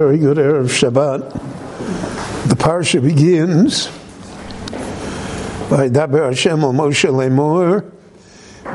[0.00, 1.32] Very good Erev Shabbat.
[2.48, 3.88] The parsha begins
[5.68, 7.84] by Daber Hashem Moshe Lemor,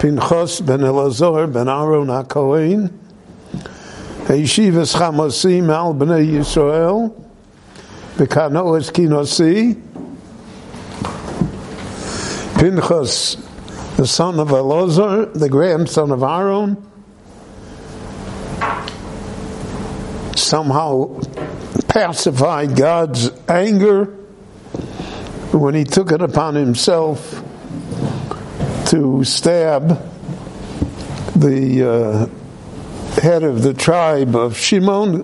[0.01, 2.89] Pinchas ben Elazar ben Aaron HaKohen,
[4.25, 7.15] Yeshivas Chamosim al Bnei Yisrael,
[8.17, 9.81] Bekanoas Kinosi,
[12.59, 13.37] Pinchas,
[13.95, 16.75] the son of Elazar, the grandson of Aaron,
[20.43, 21.19] somehow
[21.87, 24.05] pacified God's anger
[25.51, 27.43] when he took it upon himself
[28.87, 29.89] to stab
[31.35, 35.23] the uh, head of the tribe of Shimon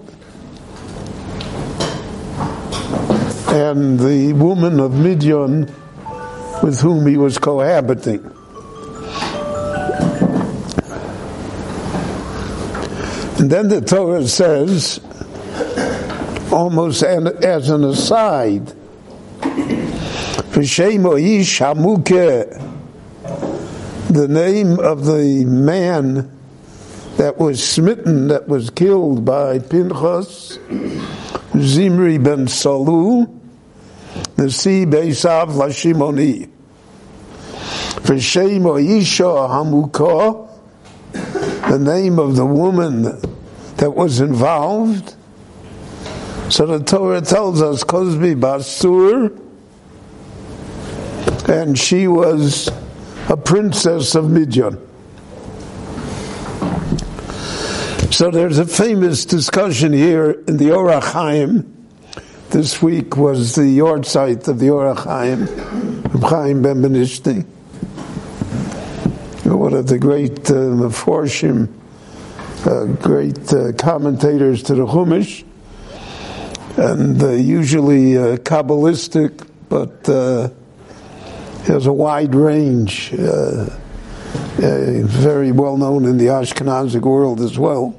[3.50, 5.62] and the woman of Midian
[6.62, 8.24] with whom he was cohabiting.
[13.40, 15.00] And then the Torah says,
[16.52, 18.74] almost as an aside.
[24.10, 26.32] The name of the man
[27.18, 30.58] that was smitten, that was killed by Pinchas,
[31.58, 33.40] Zimri ben Salu,
[34.36, 36.50] the sea Beisav Lashimoni.
[38.02, 40.48] V'shem Isha Hamukah,
[41.70, 43.04] the name of the woman
[43.78, 45.16] that was involved,
[46.50, 49.38] so the Torah tells us Kozbi Basur,
[51.48, 52.70] and she was
[53.30, 54.80] a princess of Midian.
[58.12, 61.72] So there's a famous discussion here in the Or HaChaim.
[62.50, 67.46] This week was the yahrzeit of the Or HaChaim, Chaim Ben Benishti,
[69.46, 71.70] one of the great uh, Meforshim,
[72.66, 75.46] uh, great uh, commentators to the Chumash
[76.80, 80.50] and uh, usually uh, Kabbalistic, but uh,
[81.66, 87.96] has a wide range, uh, uh, very well known in the Ashkenazic world as well.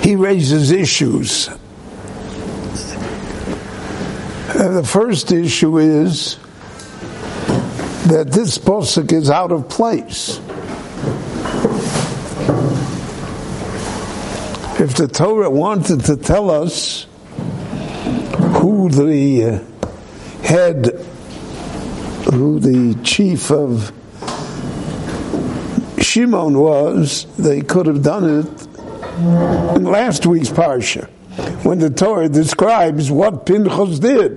[0.00, 1.48] He raises issues.
[4.54, 6.38] And the first issue is
[8.06, 10.40] that this posuk is out of place.
[14.84, 17.06] If the Torah wanted to tell us
[18.60, 20.90] who the uh, head,
[22.30, 23.90] who the chief of
[25.98, 28.66] Shimon was, they could have done it
[29.74, 31.08] in last week's parsha,
[31.64, 34.36] when the Torah describes what Pinchas did.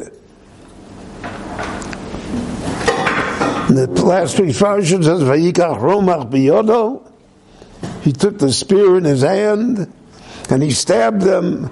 [3.68, 7.04] the last week's parsha says, "Vayikach romach biyodo."
[8.02, 9.92] He took the spear in his hand
[10.50, 11.72] and he stabbed them.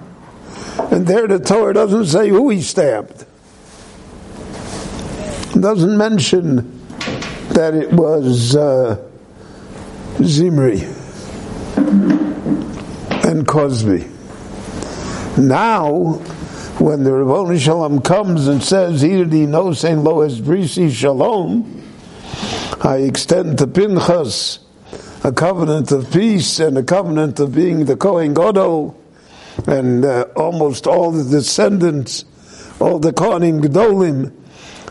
[0.91, 3.25] And there the Torah doesn't say who he stabbed.
[5.55, 6.81] It doesn't mention
[7.49, 8.97] that it was uh,
[10.21, 10.81] Zimri
[13.23, 14.11] and Kozbi.
[15.37, 16.19] Now,
[16.79, 21.83] when the Rabboni Shalom comes and says, Irdi no sein lo es brisi shalom,
[22.81, 24.64] I extend to Pinchas
[25.25, 28.95] a covenant of peace and a covenant of being the Kohen Gadol,
[29.65, 32.25] and uh, almost all the descendants,
[32.79, 34.31] all the Kohanim Gedolim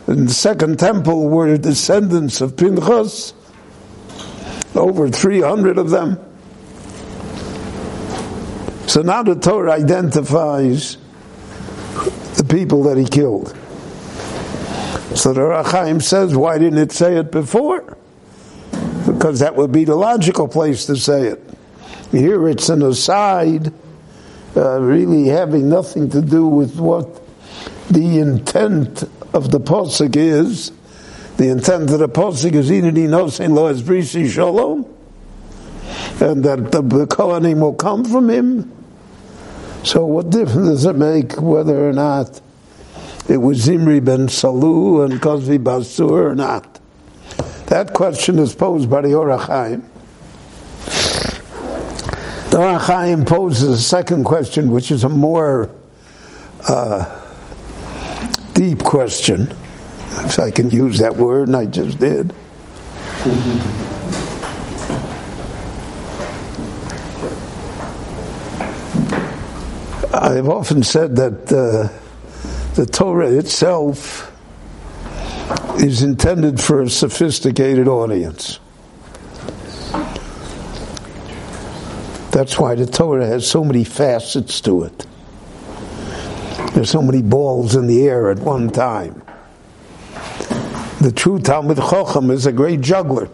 [0.08, 3.32] in the second temple were descendants of Pinchas,
[4.74, 6.18] over 300 of them.
[8.88, 10.96] So now the Torah identifies
[12.36, 13.56] the people that he killed.
[15.14, 17.96] So the Or HaChaim says, why didn't it say it before?
[19.24, 21.42] Because that would be the logical place to say it.
[22.10, 23.72] Here it's an aside,
[24.54, 27.22] uh, really having nothing to do with what
[27.88, 29.02] the intent
[29.32, 30.72] of the posuk is.
[31.38, 34.84] The intent of the posuk is Inadi Nosein Lo Brisi Shalom,
[36.20, 38.70] and that the, the Kohanim will come from him.
[39.84, 42.42] So what difference does it make whether or not
[43.26, 46.73] it was Zimri ben Salu and Kozbi Basur or not?
[47.74, 49.82] That question is posed by the Or HaChaim.
[52.50, 55.68] The Or HaChaim poses a second question, which is a more
[56.68, 57.20] uh,
[58.52, 59.52] deep question,
[60.20, 62.32] if I can use that word, and I just did.
[70.14, 71.88] I've often said that uh,
[72.76, 74.30] the Torah itself
[75.76, 78.60] is intended for a sophisticated audience.
[82.30, 85.06] That's why the Torah has so many facets to it.
[86.74, 89.22] There's so many balls in the air at one time.
[91.00, 93.28] The true Talmud Chochem is a great juggler.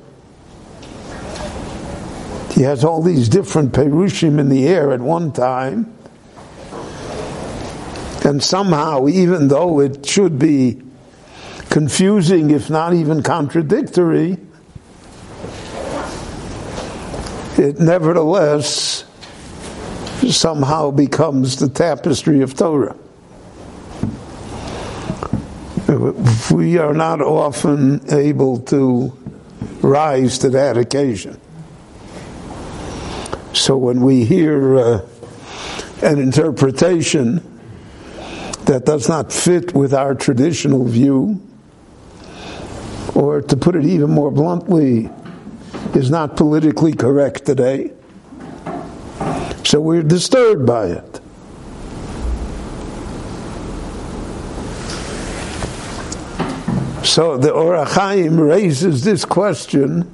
[2.53, 5.97] He has all these different perushim in the air at one time.
[8.23, 10.83] And somehow, even though it should be
[11.71, 14.37] confusing, if not even contradictory,
[17.57, 19.05] it nevertheless
[20.29, 22.97] somehow becomes the tapestry of Torah.
[26.51, 29.17] We are not often able to
[29.81, 31.41] rise to that occasion.
[33.53, 35.07] So when we hear uh,
[36.03, 37.43] an interpretation
[38.67, 41.41] that does not fit with our traditional view,
[43.21, 45.11] or to put it even more bluntly,
[45.95, 47.93] is not politically correct today.
[49.63, 51.21] So we're disturbed by it.
[57.05, 60.05] So the Or HaChaim raises this question,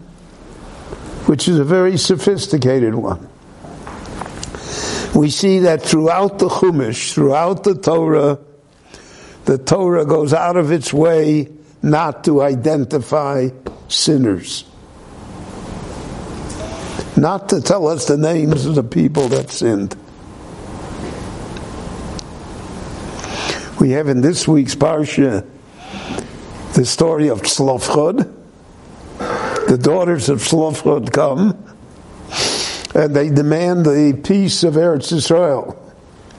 [1.27, 3.29] which is a very sophisticated one.
[5.15, 8.41] We see that throughout the Chumash, throughout the Torah,
[9.45, 11.56] the Torah goes out of its way
[11.87, 13.49] not to identify
[13.87, 14.65] sinners.
[17.17, 19.97] Not to tell us the names of the people that sinned.
[23.81, 25.47] We have in this week's Parsha
[26.75, 28.35] the story of Tzlofchad.
[29.69, 31.63] The daughters of Tzlofchad come
[32.97, 35.81] and they demand the peace of Eretz Israel.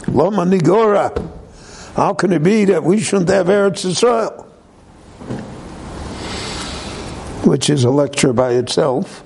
[0.09, 1.31] Loma Nigora.
[1.95, 4.46] How can it be that we shouldn't have Eretz Israel?
[7.47, 9.21] Which is a lecture by itself,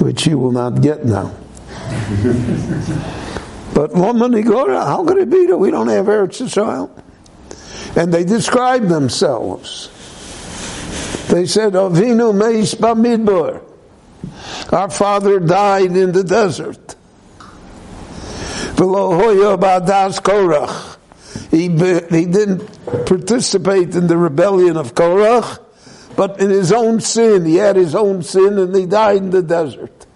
[0.00, 1.28] which you will not get now.
[3.72, 6.90] but Lomanigora, how could it be that we don't have Eretz Israel?
[7.94, 9.88] And they describe themselves.
[11.28, 13.62] They said, Avinu Meis Bamidbar.
[14.72, 16.96] Our father died in the desert.
[18.76, 20.96] Below Hoya Badas Korach.
[21.52, 22.66] He, he didn't
[23.06, 25.60] participate in the rebellion of Korach,
[26.16, 27.44] but in his own sin.
[27.44, 30.06] He had his own sin and he died in the desert.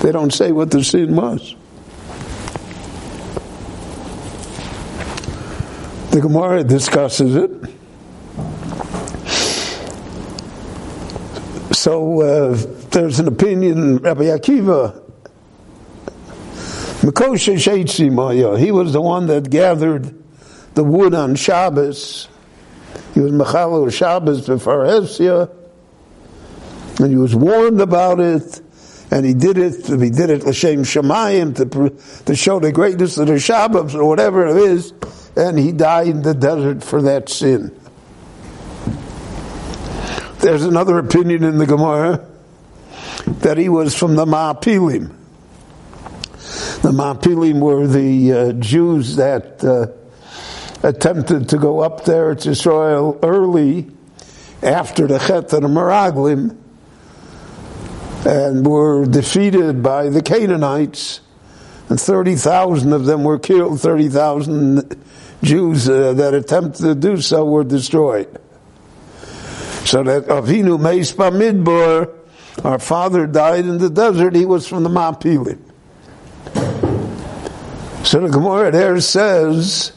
[0.00, 1.54] They don't say what the sin was.
[6.10, 7.50] The Gemara discusses it.
[11.74, 12.56] So uh,
[12.90, 15.02] there's an opinion, Rabbi Akiva
[17.02, 20.14] He was the one that gathered
[20.74, 22.28] the wood on Shabbos.
[23.14, 25.50] He was Mechalel Shabbos before Hesia,
[26.98, 28.60] and he was warned about it,
[29.10, 29.86] and he did it.
[29.86, 34.46] He did it l'shem Shemayim to to show the greatness of the Shabbos or whatever
[34.46, 34.94] it is,
[35.36, 37.78] and he died in the desert for that sin.
[40.38, 42.26] There's another opinion in the Gemara
[43.26, 45.14] that he was from the Ma'apilim.
[46.82, 49.86] The Mapilim were the uh, Jews that uh,
[50.82, 53.88] attempted to go up there to Israel early
[54.62, 56.56] after the Chet and the Meraglim
[58.24, 61.20] and were defeated by the Canaanites.
[61.88, 64.96] And 30,000 of them were killed, 30,000
[65.42, 68.28] Jews uh, that attempted to do so were destroyed.
[69.84, 72.14] So that Avinu Meis Midbar,
[72.64, 75.58] our father died in the desert, he was from the Mapilim.
[78.04, 79.92] So the Gemara there says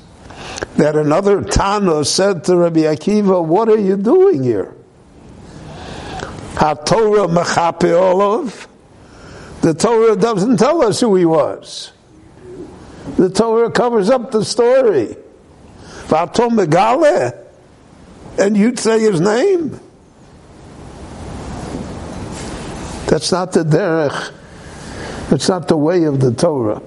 [0.78, 4.74] that another Tana said to Rabbi Akiva, what are you doing here?
[6.56, 8.68] HaTorah mechape olav.
[9.62, 11.92] The Torah doesn't tell us who he was.
[13.18, 15.16] The Torah covers up the story.
[18.38, 19.80] And you'd say his name.
[23.08, 24.34] That's not the derech.
[25.32, 26.82] It's not the way of the Torah.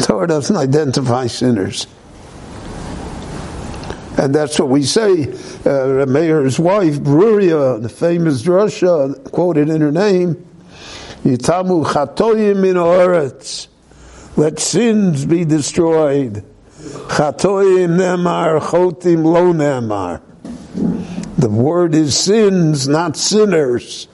[0.00, 1.86] Torah doesn't identify sinners.
[4.16, 5.24] And that's what we say.
[5.64, 10.34] Uh, Meir's wife, Bruria, the famous drasha, quoted in her name,
[11.24, 13.68] Yitamu chatoyim in oretz.
[14.36, 16.44] Let sins be destroyed.
[16.78, 20.20] Chatoyim nemar, chotim lo nemar.
[21.38, 24.06] The word is sins, not sinners.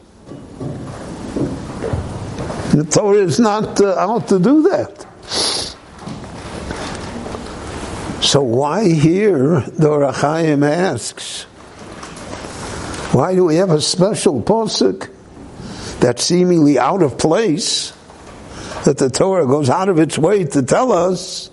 [2.70, 5.06] The Torah is not uh, out to do that.
[8.30, 11.42] So why here the Or HaChaim asks,
[13.12, 15.10] why do we have a special posuk
[15.98, 17.92] that's seemingly out of place,
[18.84, 21.50] that the Torah goes out of its way to tell us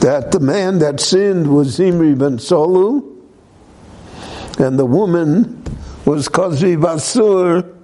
[0.00, 3.16] that the man that sinned was Zimri ben Solu,
[4.58, 5.64] and the woman
[6.04, 7.74] was Kozbi Basur,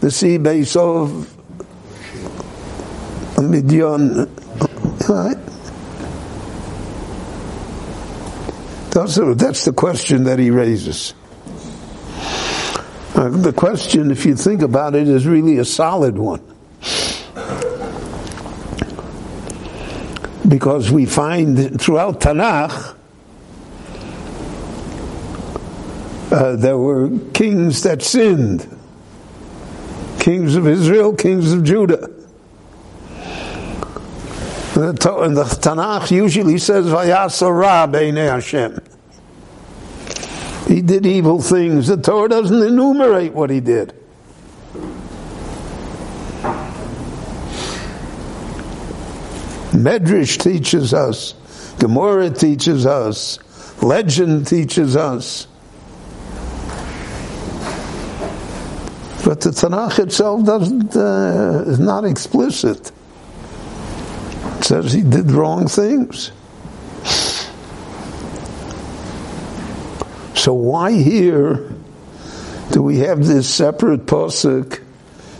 [0.00, 1.28] the sea base of
[3.38, 4.34] Midian.
[5.06, 5.51] Right?
[8.92, 11.14] That's the question that he raises.
[13.14, 16.40] Uh, the question, if you think about it, is really a solid one.
[20.46, 22.96] Because we find throughout Tanakh,
[26.30, 28.68] uh, there were kings that sinned
[30.22, 32.08] kings of Israel, kings of Judah.
[34.82, 38.80] And the Tanakh usually says, Vayasara Hashem.
[40.66, 41.86] He did evil things.
[41.86, 43.94] The Torah doesn't enumerate what he did.
[49.72, 51.34] Medrash teaches us,
[51.78, 53.38] Gemara teaches us,
[53.82, 55.46] legend teaches us.
[59.24, 62.90] But the Tanakh itself doesn't uh, is not explicit.
[64.62, 66.30] Says he did wrong things.
[70.34, 71.70] So why here
[72.70, 74.82] do we have this separate posuk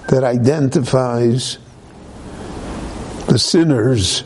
[0.09, 1.59] that identifies
[3.29, 4.25] the sinners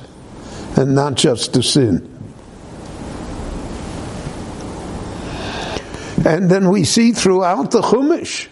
[0.76, 2.12] and not just the sin?
[6.26, 8.49] And then we see throughout the Chumash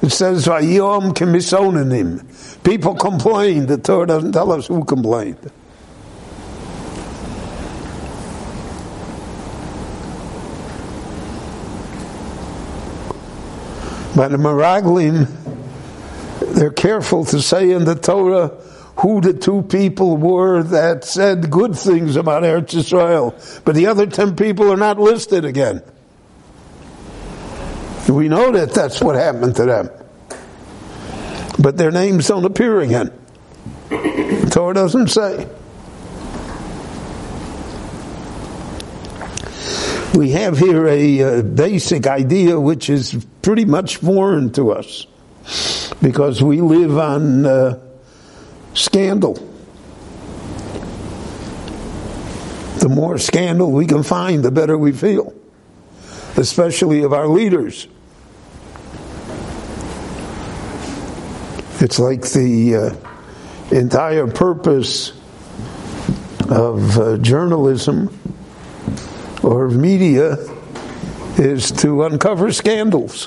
[0.00, 2.62] it says, Vayom kemisonanim.
[2.64, 3.66] People complain.
[3.66, 5.50] The Torah doesn't tell us who complained.
[14.14, 15.26] But the Meraglim,
[16.54, 18.48] they're careful to say in the Torah
[18.96, 23.34] who the two people were that said good things about Eretz Israel.
[23.64, 25.82] But the other ten people are not listed again.
[28.08, 29.90] We know that that's what happened to them.
[31.58, 33.12] But their names don't appear again.
[34.50, 35.48] Torah doesn't say.
[40.14, 45.06] We have here a, a uh, basic idea which is pretty much foreign to us
[46.02, 47.78] because we live on uh,
[48.74, 49.34] scandal.
[52.78, 55.32] The more scandal we can find, the better we feel,
[56.36, 57.86] especially of our leaders.
[61.82, 65.10] It's like the uh, entire purpose
[66.48, 68.16] of uh, journalism
[69.42, 70.36] or of media
[71.38, 73.26] is to uncover scandals.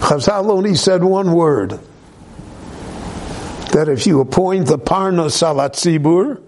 [0.00, 1.78] Chazal only said one word
[3.72, 6.40] that if you appoint the Parna Salatzibur,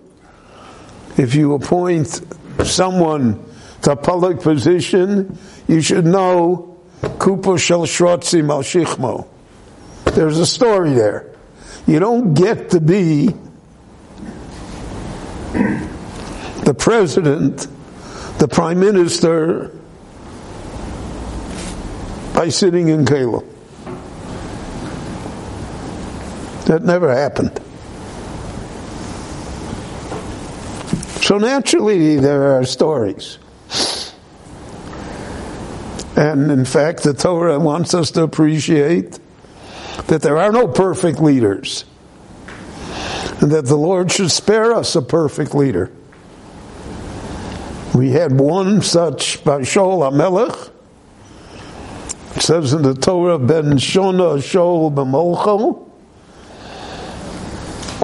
[1.19, 2.23] if you appoint
[2.65, 3.45] someone
[3.83, 5.37] to a public position,
[5.69, 9.29] you should know Kupo Shel Shrotzi Malshichmo.
[10.19, 11.31] There's a story there.
[11.87, 13.29] You don't get to be
[16.65, 17.69] the president,
[18.41, 19.71] the prime minister,
[22.35, 23.45] by sitting in Kalo.
[26.67, 27.57] That never happened.
[31.23, 33.39] So naturally, there are stories.
[36.17, 39.21] And in fact, the Torah wants us to appreciate
[40.07, 41.85] that there are no perfect leaders,
[43.41, 45.91] and that the Lord should spare us a perfect leader.
[47.95, 50.71] We had one such by Shaul HaMelech.
[52.37, 55.85] It says in the Torah, Ben Shona Shaul B'molcho.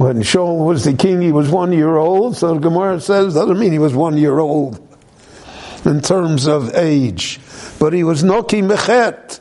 [0.00, 2.36] When Shaul was the king, he was one year old.
[2.36, 4.80] So the Gemara says, doesn't mean he was one year old
[5.84, 7.38] in terms of age.
[7.78, 9.38] But he was Noki Mechet.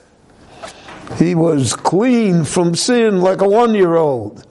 [1.18, 4.46] He was clean from sin like a one year old.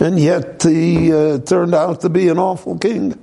[0.00, 3.18] And yet he uh, turned out to be an awful king.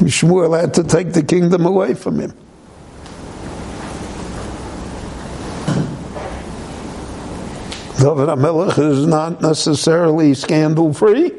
[0.00, 2.32] Shmuel had to take the kingdom away from him.
[7.98, 11.32] David HaMelech is not necessarily scandal free.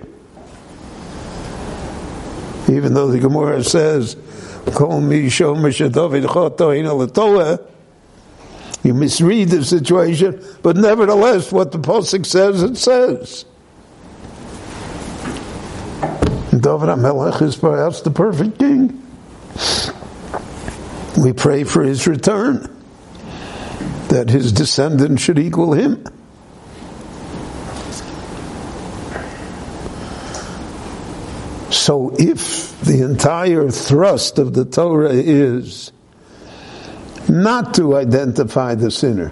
[2.70, 4.16] Even though the Gemara says,
[4.76, 7.71] Kol mi shomish David choto
[8.84, 13.46] you misread the situation, but nevertheless, what the Pasuk says, it says.
[16.52, 18.98] David HaMelech is perhaps the perfect king.
[21.18, 22.68] We pray for his return.
[24.12, 26.04] that his descendants should equal him.
[31.70, 35.94] So if the entire thrust of the Torah is
[37.32, 39.32] not to identify the sinner,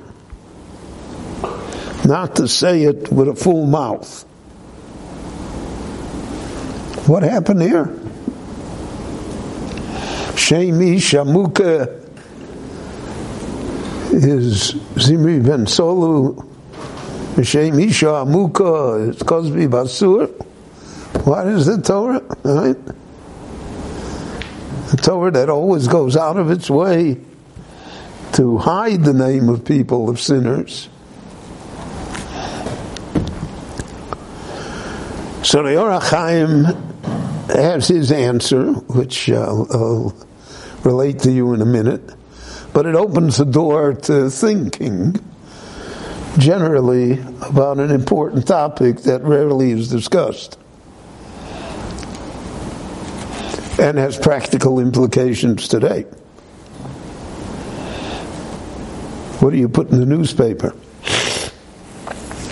[2.05, 4.23] not to say it with a full mouth,
[7.07, 7.85] what happened here?
[10.39, 11.97] Shemi Shamuka
[14.13, 16.35] is Zimri ben Solu.
[17.35, 20.29] Shemi Shamuka is Kozbi Basur.
[21.25, 22.21] What is the Torah?
[22.43, 22.77] Right?
[24.91, 27.17] The Torah that always goes out of its way
[28.33, 30.89] to hide the name of people, of sinners.
[35.43, 40.27] So the HaChaim has his answer, which I'll, I'll
[40.83, 42.01] relate to you in a minute,
[42.73, 45.15] but it opens the door to thinking
[46.37, 50.57] generally about an important topic that rarely is discussed.
[53.79, 56.05] and has practical implications today.
[59.39, 60.71] What do you put in the newspaper?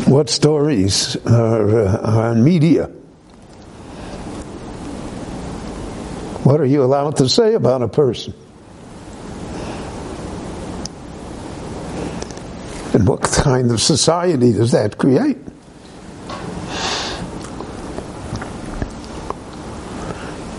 [0.09, 2.85] What stories are, uh, are on media?
[6.45, 8.33] What are you allowed to say about a person?
[12.93, 15.37] And what kind of society does that create?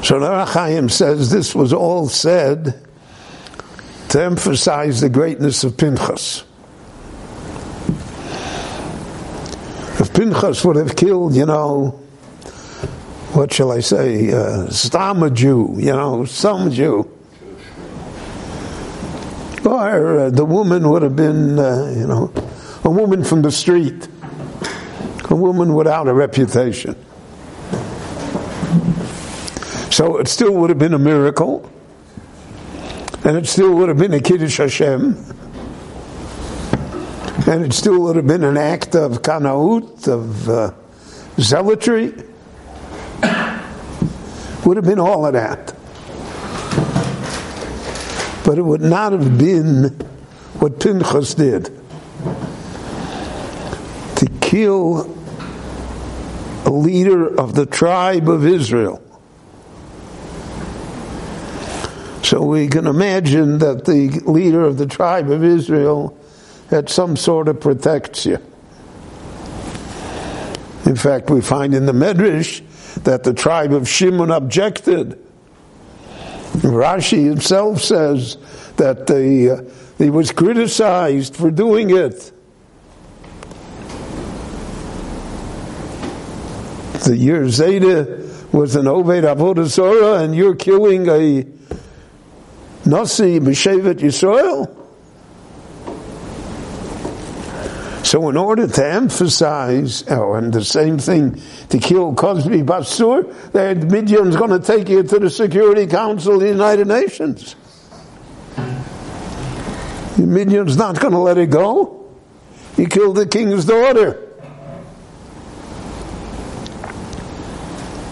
[0.05, 2.88] So Narachaim says this was all said
[4.09, 6.45] to emphasize the greatness of Pinchas.
[10.01, 11.91] If Pinchas would have killed, you know,
[13.33, 17.11] what shall I say, uh, Stama Jew, you know, some Jew,
[19.65, 22.33] or uh, the woman would have been, uh, you know,
[22.85, 24.09] a woman from the street,
[25.29, 26.97] a woman without a reputation.
[29.91, 31.71] So it still would have been a miracle,
[33.25, 35.17] and it still would have been a Kiddush Hashem,
[37.47, 40.73] and it still would have been an act of kanaut, of uh,
[41.37, 42.25] zealotry.
[44.65, 45.75] Would have been all of that.
[48.45, 49.85] But it would not have been
[50.59, 51.65] what Pinchas did
[54.17, 55.15] to kill
[56.67, 59.03] a leader of the tribe of Israel
[62.23, 66.19] So we can imagine that the leader of the tribe of Israel
[66.69, 68.43] had some sort of protection.
[70.85, 72.63] In fact, we find in the Medrash
[73.05, 75.19] that the tribe of Shimon objected.
[76.55, 78.37] Rashi himself says
[78.77, 82.33] that the, uh, he was criticized for doing it.
[87.05, 91.47] The year Zeta was an Oved Avodah and you're killing a
[92.89, 94.75] Nasi B'Shevet Yisrael.
[98.03, 103.77] So in order to emphasize, oh, and the same thing, to kill Kozbi Basur, that
[103.77, 107.55] Midian's going to take you to the Security Council of the United Nations.
[110.17, 112.11] Midian's not going to let it go.
[112.75, 114.25] He killed the king's daughter.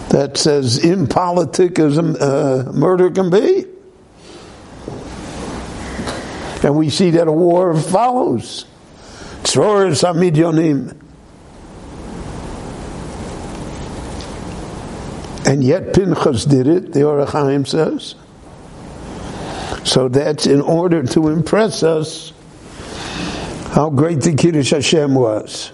[0.09, 3.65] That's as impolitic as a uh, murder can be.
[6.67, 8.65] And we see that a war follows.
[9.43, 10.97] Tzror Samidyonim.
[15.47, 18.15] And yet Pinchas did it, the Ohr HaChaim says.
[19.87, 22.33] So that's in order to impress us
[23.71, 25.71] how great the Kiddush Hashem was.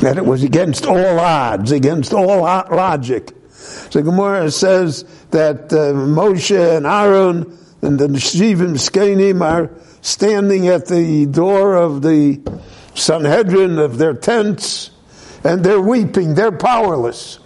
[0.00, 3.34] That it was against all odds, against all logic.
[3.50, 9.70] So Gemara says that uh, Moshe and Aaron and the Shivim Skenim are
[10.02, 12.40] standing at the door of the
[12.94, 14.90] Sanhedrin of their tents,
[15.44, 17.38] and they're weeping, they're powerless.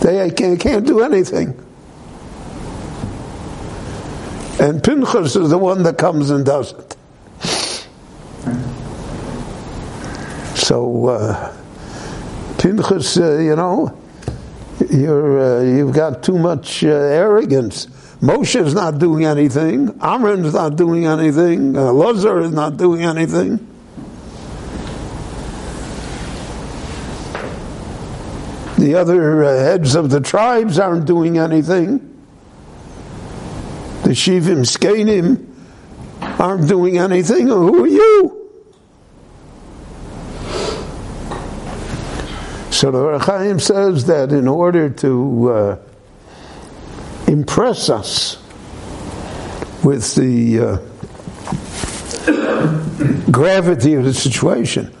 [0.00, 1.60] They can't, can't do anything.
[4.60, 6.96] And Pinchas is the one that comes and does it.
[10.56, 11.56] So, uh,
[12.58, 13.98] Pinchas, uh, you know,
[14.90, 17.86] you're, uh, you've got too much uh, arrogance.
[18.20, 19.88] Moshe's not doing anything.
[20.00, 21.76] Amron's not doing anything.
[21.76, 23.58] Uh, Lazar is not doing anything.
[28.78, 32.10] The other uh, heads of the tribes aren't doing anything.
[34.02, 35.46] The Shivim Skenim
[36.40, 37.46] aren't doing anything.
[37.48, 38.43] Who are you?
[42.84, 45.78] So the Rechaim says that in order to uh,
[47.26, 48.36] impress us
[49.82, 50.76] with the uh,
[53.30, 54.94] gravity of the situation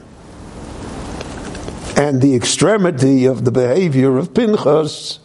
[1.94, 5.18] and the extremity of the behavior of Pinchas,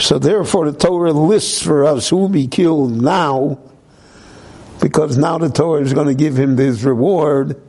[0.00, 3.60] so therefore the Torah lists for us who will be killed now,
[4.80, 7.62] because now the Torah is going to give him this reward.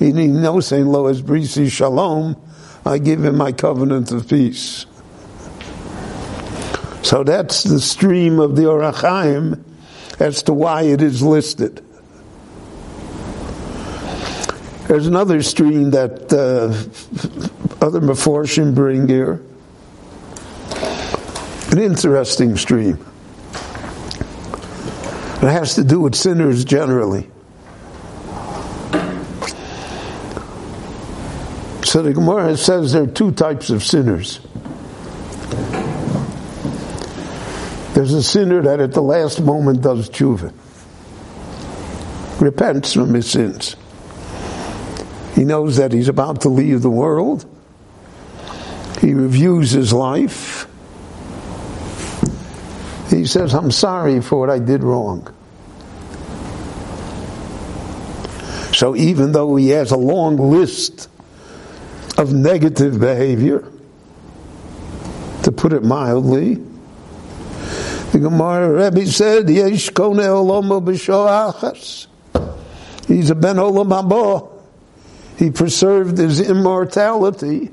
[0.00, 2.42] He knows saying, Lo es brisi shalom,
[2.86, 4.86] I give him my covenant of peace.
[7.02, 9.60] So that's the stream of the Or HaChaim
[10.20, 11.84] as to why it is listed.
[14.86, 19.42] There's another stream that uh, other Meforshim bring here.
[21.72, 23.04] An interesting stream.
[25.42, 27.28] It has to do with sinners generally.
[31.96, 34.40] So the Gemara says there are two types of sinners.
[37.94, 40.52] There's a sinner that at the last moment does tshuva,
[42.38, 43.76] repents from his sins.
[45.34, 47.46] He knows that he's about to leave the world.
[49.00, 50.68] He reviews his life.
[53.08, 55.34] He says, I'm sorry for what I did wrong.
[58.74, 61.08] So even though he has a long list
[62.16, 63.64] of negative behavior,
[65.42, 66.56] to put it mildly,
[68.12, 72.06] the Gemara Rebbe said, Yesh kone olomo b'shoachas.
[73.06, 74.50] He's a ben olam haba.
[75.38, 77.70] He preserved his immortality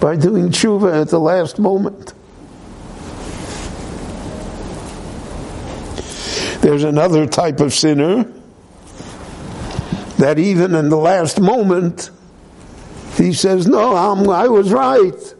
[0.00, 2.12] by doing tshuva at the last moment.
[6.60, 8.30] There's another type of sinner
[10.18, 12.10] that even in the last moment,
[13.16, 15.34] he says, No, I'm, I was right.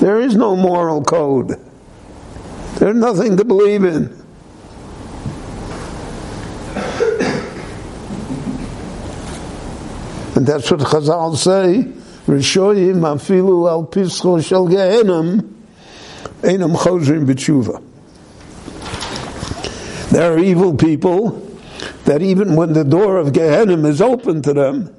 [0.00, 1.60] There is no moral code.
[2.78, 4.16] There's nothing to believe in.
[10.36, 11.84] And that's what Chazal say.
[12.26, 15.52] Rishoyim afilu al pischo shel gehenim
[16.42, 17.82] enam chozrim b'tshuva.
[20.10, 21.46] There are evil people
[22.04, 24.94] that even when the door of Gehenim is open to them,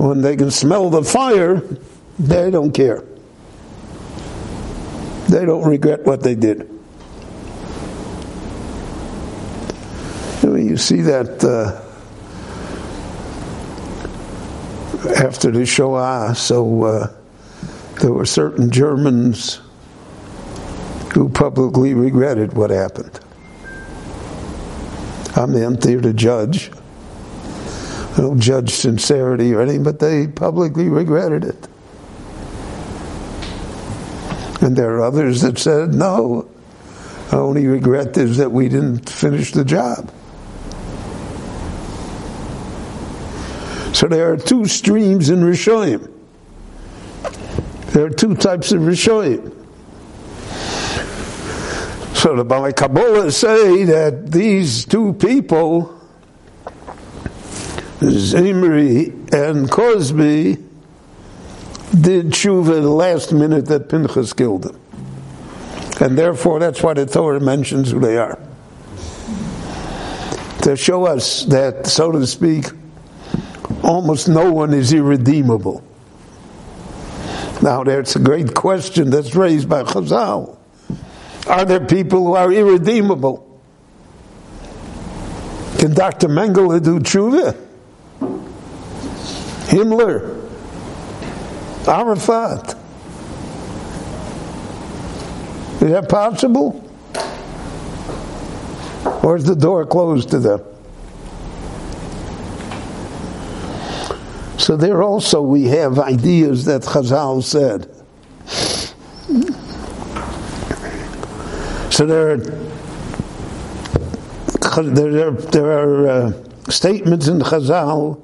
[0.00, 1.62] when they can smell the fire,
[2.18, 3.04] they don't care.
[5.28, 6.68] They don't regret what they did.
[10.42, 11.82] You see that uh,
[15.22, 17.12] after the Shoah, so uh,
[18.00, 19.60] there were certain Germans
[21.12, 23.18] who publicly regretted what happened.
[25.34, 26.70] I'm the there to judge.
[28.20, 31.68] I don't judge sincerity or anything, but they publicly regretted it.
[34.60, 36.46] And there are others that said, no,
[37.32, 40.12] our only regret is that we didn't finish the job.
[43.94, 46.12] So there are two streams in Rishoyim.
[47.92, 49.50] There are two types of Rishoyim.
[52.14, 55.99] So the Bali Kabbalah say that these two people,
[58.02, 60.62] Zimri and Kozbi,
[62.00, 64.80] did tshuva the last minute that Pinchas killed them.
[66.00, 68.38] And therefore, that's why the Torah mentions who they are.
[70.62, 72.66] To show us that, so to speak,
[73.82, 75.82] almost no one is irredeemable.
[77.62, 80.56] Now, there's a great question that's raised by Chazal.
[81.46, 83.46] Are there people who are irredeemable?
[85.78, 86.28] Can Dr.
[86.28, 87.69] Mengele do tshuva?
[89.70, 90.36] Himmler?
[91.86, 92.74] Arafat.
[95.80, 96.84] Is that possible?
[99.22, 100.60] Or is the door closed to them?
[104.58, 107.88] So there also we have ideas that Chazal said.
[111.92, 112.36] So there are
[114.82, 116.32] there are, there are uh,
[116.68, 118.20] statements in Chazal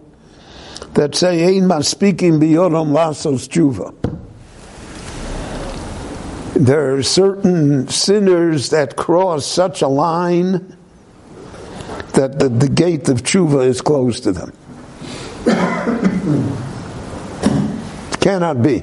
[0.97, 3.93] that say Ein speaking biyodom lasos tshuva.
[6.55, 10.75] There are certain sinners that cross such a line
[12.15, 14.53] that the, the gate of tshuva is closed to them.
[18.21, 18.79] Cannot be.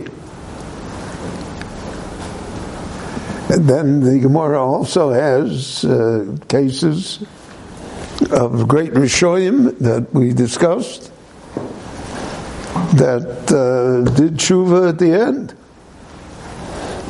[3.49, 7.23] And then the Gemara also has uh, cases
[8.29, 11.09] of great Rishoyim that we discussed
[12.97, 15.55] that uh, did tshuva at the end.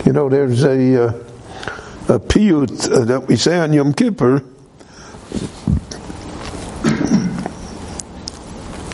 [0.06, 1.13] You know, there's a, uh,
[2.08, 4.43] a piyut uh, that we say on Yom Kippur.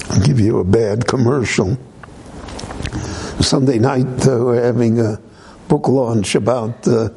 [0.09, 1.77] I'll give you a bad commercial.
[3.39, 5.19] Sunday night, uh, we're having a
[5.67, 7.09] book launch about uh,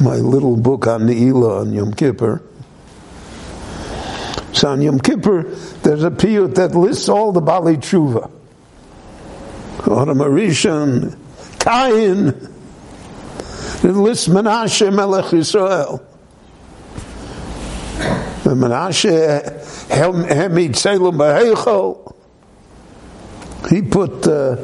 [0.00, 2.42] my little book on the Ela on Yom Kippur.
[4.52, 5.42] So on Yom Kippur,
[5.82, 8.39] there's a piyut that lists all the Bali Tshuva.
[9.90, 11.16] Adam Arishon,
[11.58, 12.28] Kain,
[13.82, 16.02] it lists Menashe Melech Yisrael.
[18.44, 22.14] Menashe Hemid Salem Beheichel.
[23.70, 24.56] He put uh,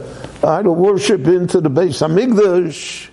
[0.44, 3.08] idol worship into the base of Migdash.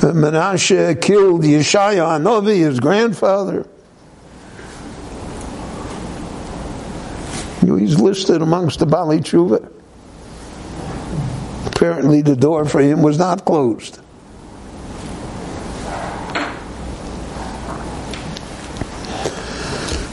[0.00, 3.66] Menashe killed Yeshaya Anovi, his grandfather.
[7.60, 9.73] He's listed amongst the Bali Tshuva.
[11.84, 14.00] Apparently, the door for him was not closed.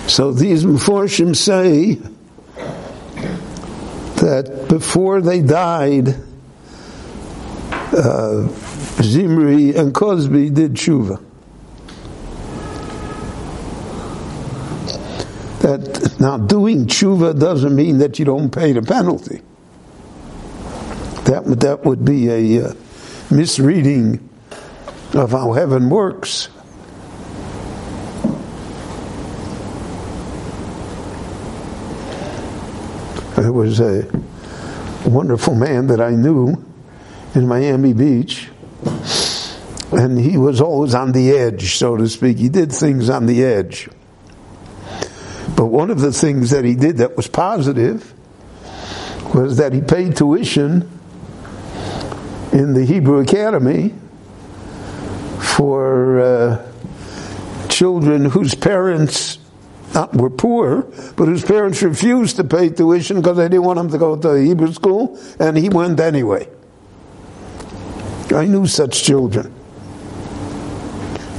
[0.09, 1.93] So these Meforshim say
[4.15, 6.09] that before they died,
[7.71, 8.49] uh,
[9.01, 11.23] Zimri and Kozbi did tshuva.
[15.61, 19.41] That now doing tshuva doesn't mean that you don't pay the penalty.
[21.31, 22.73] That that would be a uh,
[23.29, 24.29] misreading
[25.13, 26.49] of how heaven works.
[33.37, 34.11] There was a
[35.05, 36.65] wonderful man that I knew
[37.33, 38.49] in Miami Beach,
[39.93, 42.39] and he was always on the edge, so to speak.
[42.39, 43.87] He did things on the edge.
[45.55, 48.13] But one of the things that he did that was positive
[49.33, 50.97] was that he paid tuition
[52.51, 53.93] in the Hebrew Academy
[55.39, 56.71] for uh,
[57.69, 59.39] children whose parents
[59.93, 60.83] not were poor,
[61.15, 64.33] but whose parents refused to pay tuition because they didn't want him to go to
[64.35, 66.47] Hebrew school, and he went anyway.
[68.33, 69.53] I knew such children.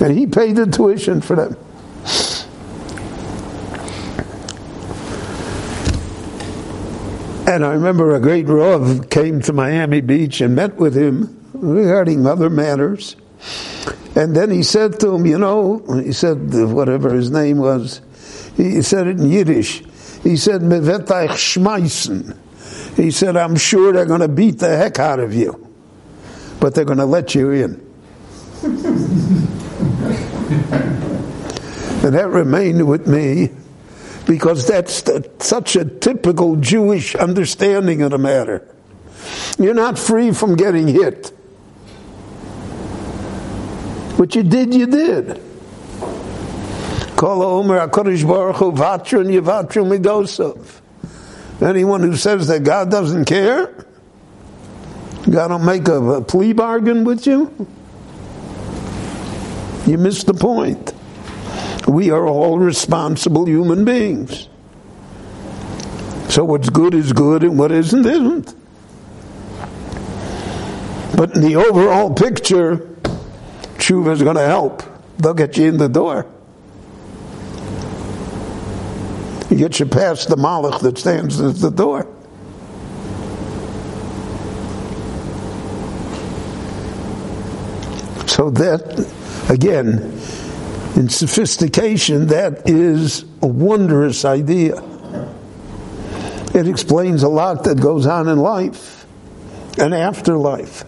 [0.00, 1.56] And he paid the tuition for them.
[7.52, 12.26] And I remember a great Rav came to Miami Beach and met with him regarding
[12.26, 13.14] other matters.
[14.16, 18.00] And then he said to him, you know, he said whatever his name was,
[18.56, 19.82] he said it in Yiddish.
[20.22, 20.62] He said.
[22.96, 25.70] He said, I'm sure they're going to beat the heck out of you,
[26.58, 27.72] but they're going to let you in.
[32.02, 33.50] and that remained with me
[34.26, 38.66] because that's the, such a typical Jewish understanding of the matter.
[39.58, 41.28] You're not free from getting hit.
[44.16, 45.40] What you did, you did.
[51.60, 53.86] Anyone who says that God doesn't care,
[55.30, 57.68] God will make a, a plea bargain with you,
[59.86, 60.92] you missed the point.
[61.86, 64.48] We are all responsible human beings.
[66.28, 68.54] So what's good is good and what isn't isn't.
[71.16, 72.76] But in the overall picture,
[73.76, 74.82] tshuva is going to help.
[75.18, 76.26] They'll get you in the door.
[79.50, 82.06] You get you past the malach that stands at the door.
[88.26, 89.06] So that,
[89.50, 90.18] again,
[90.96, 94.82] in sophistication, that is a wondrous idea.
[96.54, 99.06] It explains a lot that goes on in life
[99.78, 100.84] and afterlife.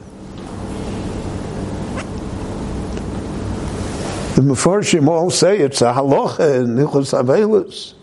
[4.35, 7.95] The Mefarshim all say it's a halacha in Nichos Avelis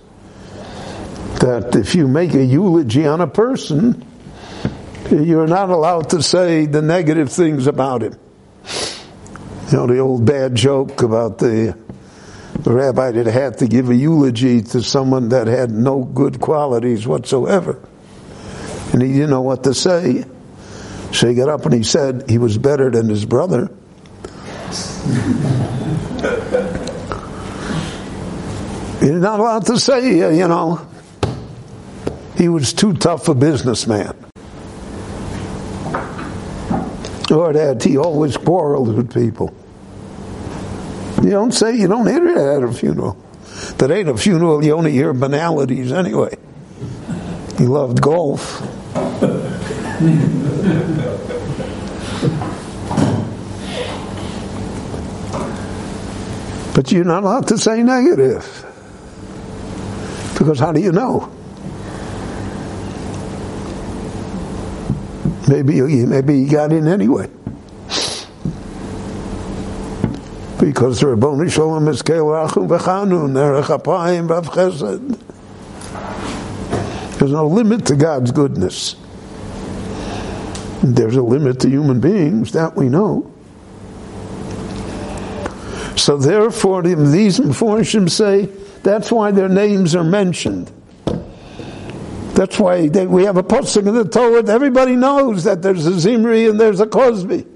[1.40, 4.06] that if you make a eulogy on a person,
[5.12, 8.16] you're not allowed to say the negative things about him.
[9.72, 11.78] You know, the old bad joke about the
[12.64, 17.08] the rabbi that had to give a eulogy to someone that had no good qualities
[17.08, 17.80] whatsoever.
[18.94, 20.26] And he didn't know what to say.
[21.12, 23.70] So he got up and he said he was better than his brother.
[29.02, 30.88] You're not allowed to say, uh, you know,
[32.38, 34.16] he was too tough a businessman.
[37.32, 39.56] Or that he always quarreled with people.
[41.22, 43.16] You don't say, you don't hear it at a funeral.
[43.78, 46.36] That ain't a funeral, you only hear banalities anyway.
[47.58, 48.62] He loved golf.
[56.74, 58.66] but you're not allowed to say negative.
[60.38, 61.32] Because how do you know?
[65.48, 67.30] Maybe maybe he got in anyway.
[70.62, 75.18] Because Ribono Shel Olam is Rachum V'chanun, Erech Apayim V'rav Chesed.
[77.18, 78.96] There's no limit to God's goodness.
[80.84, 83.34] There's a limit to human beings, that we know.
[85.98, 88.46] So therefore, these Meforshim say
[88.84, 90.72] that's why their names are mentioned.
[92.36, 94.48] That's why they, we have a posting in the Torah.
[94.48, 97.48] Everybody knows that there's a Zimri and there's a Kozbi.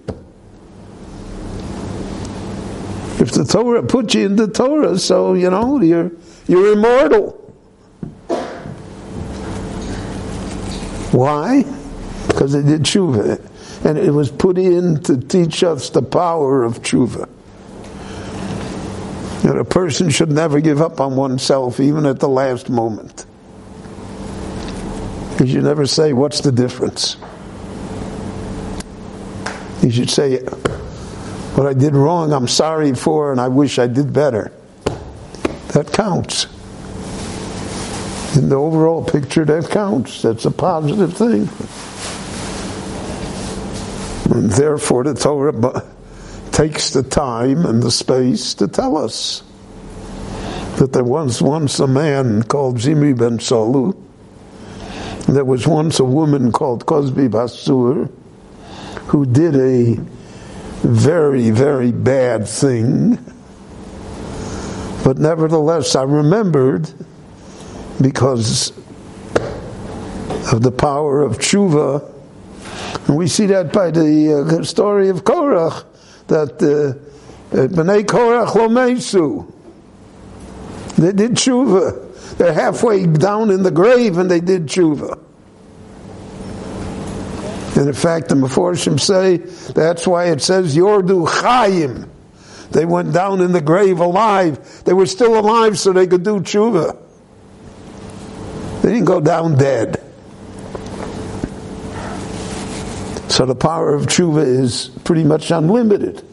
[3.26, 6.12] If the Torah put you in the Torah, so you know you're
[6.48, 7.32] you're immortal.
[11.12, 11.64] Why?
[12.28, 13.42] Because they did tshuva,
[13.84, 17.28] and it was put in to teach us the power of tshuva.
[19.42, 23.26] That a person should never give up on oneself, even at the last moment.
[25.32, 27.18] Because You never say, What's the difference?
[29.82, 30.46] You should say,
[31.56, 34.52] What I did wrong, I'm sorry for, and I wish I did better.
[35.70, 36.46] That counts.
[38.36, 40.22] In the overall picture, that counts.
[40.22, 41.50] That's a positive thing.
[44.36, 45.84] And therefore, the Torah
[46.52, 49.44] takes the time and the space to tell us
[50.78, 53.96] that there was once a man called Zimri ben Salu
[55.28, 58.12] there was once a woman called Kozbi bas Tzur
[59.08, 60.00] who did a
[60.86, 63.18] very, very bad thing.
[65.04, 66.92] But nevertheless, I remembered
[68.02, 68.72] because
[70.52, 72.12] of the power of tshuva.
[73.08, 75.86] And we see that by the uh, story of Korach,
[76.28, 79.48] that uh, uh B'nai Korach lo
[80.98, 82.38] They did tshuva.
[82.38, 85.25] They're halfway down in the grave and they did tshuva.
[87.76, 92.10] And in fact, the Meforshim say that's why it says Yordu Chaim.
[92.72, 94.84] They went down in the grave alive.
[94.86, 96.98] They were still alive so they could do tshuva.
[98.82, 100.02] They didn't go down dead.
[103.30, 106.26] So the power of tshuva is pretty much unlimited.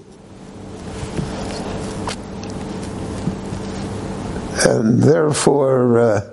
[4.65, 6.32] and therefore uh,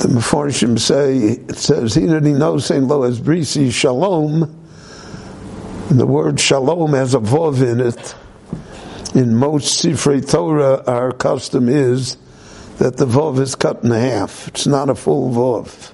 [0.00, 4.42] the Meforshim say it says Hinani Nosein Lo as Brisi Shalom.
[5.88, 8.14] And the word Shalom has a vov in it.
[9.14, 12.18] In most Sifrei Torah, our custom is
[12.78, 14.48] that the vov is cut in half.
[14.48, 15.92] It's not a full vov.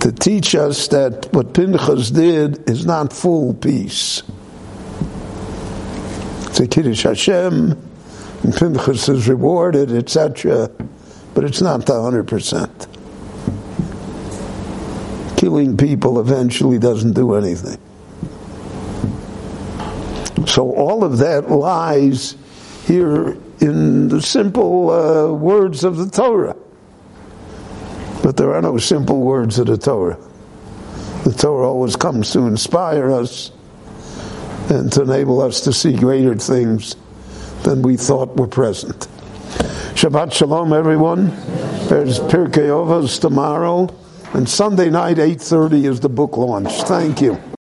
[0.00, 4.22] To teach us that what Pinchas did is not full peace.
[6.48, 7.72] It's a Kiddush Hashem,
[8.42, 10.70] and Pinchas is rewarded, etc.
[11.34, 12.86] But it's not the hundred percent.
[15.36, 17.78] Killing people eventually doesn't do anything.
[20.46, 22.36] So all of that lies
[22.86, 26.56] here in the simple uh, words of the Torah.
[28.22, 30.18] But there are no simple words of the Torah.
[31.24, 33.50] The Torah always comes to inspire us
[34.70, 36.96] and to enable us to see greater things
[37.64, 39.08] than we thought were present.
[39.94, 41.28] Shabbat Shalom, everyone.
[41.88, 43.88] There's Pirkei Avos tomorrow,
[44.32, 46.82] and Sunday night, 8.30 is the book launch.
[46.82, 47.40] Thank you.